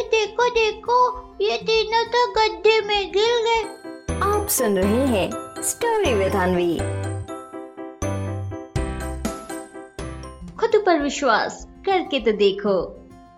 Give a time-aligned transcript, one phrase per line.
[0.00, 0.96] अरे देखो देखो
[1.40, 6.78] ये तीनों तो गड्ढे में गिर गए। आप सुन रहे हैं स्टोरी विद अनवी
[10.56, 12.74] खुद पर विश्वास करके तो देखो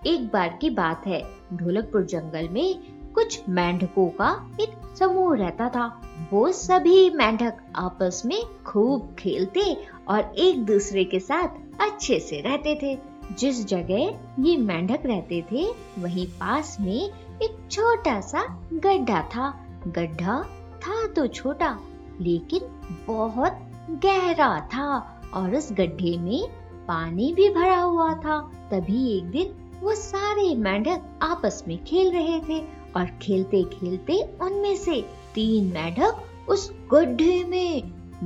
[0.07, 1.23] एक बार की बात है
[1.55, 2.75] ढोलकपुर जंगल में
[3.15, 5.87] कुछ मेंढकों का एक समूह रहता था।
[6.33, 9.73] वो सभी मेंढक आपस में खूब खेलते
[10.09, 12.99] और एक दूसरे के साथ अच्छे से रहते थे।
[13.39, 15.65] जिस जगह ये मेंढक रहते थे,
[15.99, 17.11] वहीं पास में
[17.43, 18.43] एक छोटा सा
[18.73, 19.51] गड्ढा था।
[19.89, 20.43] गड्ढा
[20.79, 21.79] था तो छोटा,
[22.21, 22.61] लेकिन
[23.07, 23.59] बहुत
[24.05, 26.49] गहरा था और उस गड्ढे में
[26.89, 28.39] पानी भी भरा हुआ था।
[28.71, 32.61] तभी एक दिन वो सारे मेंढक आपस में खेल रहे थे
[32.97, 35.01] और खेलते खेलते उनमें से
[35.35, 37.83] तीन मेंढक उस गड्ढे में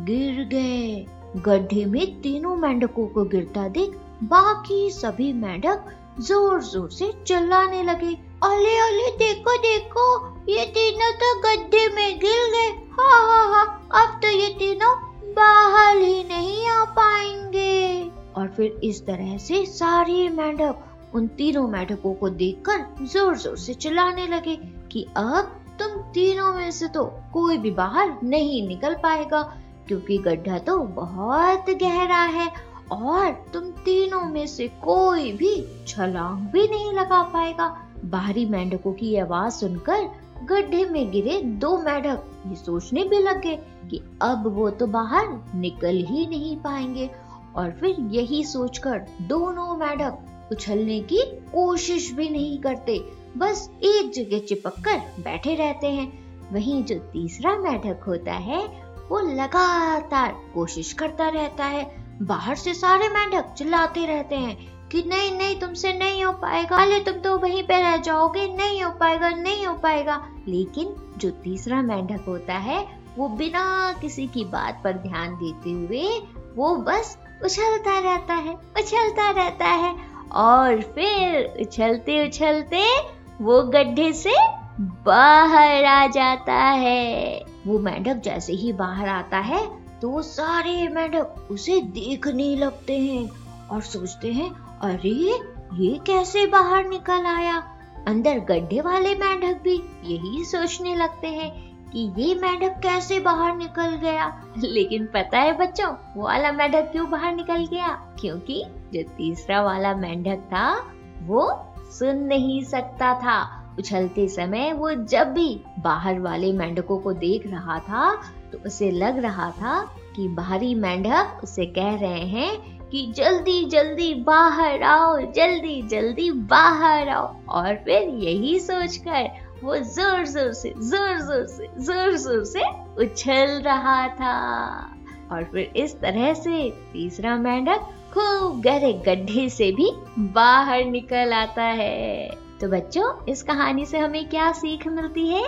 [0.07, 7.13] गिर गए। गड्ढे में तीनों मेंढकों को गिरता देख बाकी सभी मेंढक ज़ोर ज़ोर से
[7.27, 8.13] चिल्लाने लगे।
[8.45, 10.05] अले अले, देखो देखो,
[10.49, 14.95] ये तीनों तो गड्ढे में गिर गए। हाँ हाँ हाँ अब तो ये तीनों
[15.35, 22.15] बाहर ही नहीं आ पाएँगे। और फिर इस तरह से सारे मेंढक उन तीनों मेंढकों
[22.15, 24.57] को देखकर ज़ोर ज़ोर से चिल्लाने लगे
[24.93, 29.43] कि अब तुम तीनों में से तो कोई भी बाहर नहीं निकल पाएगा,
[29.89, 32.51] क्योंकि गड्ढा तो बहुत गहरा है
[32.93, 39.17] और तुम तीनों में से कोई भी छलांग भी नहीं लगा पाएगा। बाहरी मेंढकों की
[39.17, 43.57] आवाज़ सुनकर गड्ढे में गिरे दो मेंढक ये सोचने भी लगे
[43.91, 47.11] कि अब वो तो बाहर निकल ही नहीं पाएँगे।
[47.57, 50.19] और फिर यही सोचकर दोनों मेंढक
[50.53, 53.05] उछलने की कोशिश भी नहीं करते।
[53.37, 58.67] बस एक जगह चिपक कर बैठे रहते हैं। वहीं जो तीसरा मेंढक होता है,
[59.09, 65.39] वो लगातार कोशिश करता रहता है। बाहर से सारे मेंढक चिल्लाते रहते हैं कि नहीं
[65.39, 69.31] नहीं, तुमसे नहीं हो पाएगा। अरे तुम तो वहीं पे रह जाओगे। नहीं हो पाएगा,
[69.31, 74.93] नहीं हो पाएगा। लेकिन जो तीसरा मेंढक होता है, वो बिना किसी की बात पर
[74.93, 76.23] ध्यान देते हुए,
[76.57, 79.97] वो बस उछलता रहता है, उछलता रहता है
[80.33, 82.99] और फिर उछलते उछलते
[83.41, 84.35] वो गड्ढे से
[84.81, 91.81] बाहर आ जाता है। वो मेंढक जैसे ही बाहर आता है तो सारे मेंढक उसे
[91.81, 93.31] देखने लगते हैं
[93.71, 95.39] और सोचते हैं, अरे,
[95.83, 97.73] ये कैसे बाहर निकल आया?
[98.09, 99.75] अंदर गड्ढे वाले मेंढक भी
[100.05, 105.95] यही सोचने लगते हैं कि ये मेंढक कैसे बाहर निकल गया। लेकिन पता है बच्चों,
[106.17, 107.89] वो वाला मेंढक क्यों बाहर निकल गया?
[107.89, 108.65] क्योंकि
[108.95, 110.93] जो तीसरा वाला मेंढक था,
[111.23, 111.67] वो
[111.99, 117.79] सुन नहीं सकता था। उछलते समय वो जब भी बाहर वाले मेंढकों को देख रहा
[117.79, 119.81] था तो उसे लग रहा था
[120.17, 127.09] कि बाहरी मेंढक उसे कह रहे हैं कि जल्दी जल्दी बाहर आओ, जल्दी जल्दी बाहर
[127.09, 129.29] आओ। और फिर यही सोचकर
[129.65, 132.63] वो ज़ोर ज़ोर से, ज़ोर ज़ोर से, ज़ोर ज़ोर से
[133.05, 134.93] उछल रहा था।
[135.33, 141.63] और फिर इस तरह से तीसरा मेंढक खूब गहरे गड्ढे से भी बाहर निकल आता
[141.63, 142.29] है।
[142.61, 145.45] तो बच्चों, इस कहानी से हमें क्या सीख मिलती है?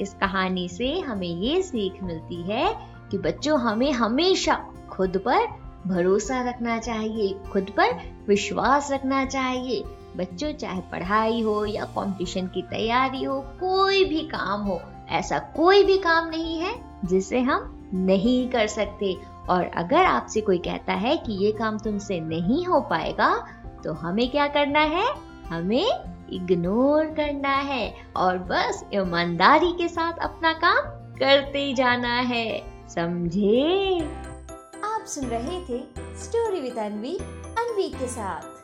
[0.00, 2.74] इस कहानी से हमें ये सीख मिलती है
[3.10, 4.54] कि बच्चों, हमें हमेशा
[4.90, 5.46] खुद पर
[5.86, 9.84] भरोसा रखना चाहिए, खुद पर विश्वास रखना चाहिए।
[10.16, 15.84] बच्चों, चाहे पढ़ाई हो या कंपटीशन की तैयारी हो, कोई भी काम हो, ऐसा कोई
[15.84, 16.74] भी काम नहीं है
[17.04, 19.16] जिसे हम नहीं कर सकते।
[19.48, 23.46] और अगर आपसे कोई कहता है कि ये काम तुमसे नहीं हो पाएगा
[23.84, 25.06] तो हमें क्या करना है?
[25.48, 30.80] हमें इग्नोर करना है और बस ईमानदारी के साथ अपना काम
[31.18, 33.98] करते जाना है। समझे?
[34.84, 35.82] आप सुन रहे थे
[36.16, 37.16] स्टोरी विद अनवी
[37.58, 38.59] अनवी के साथ।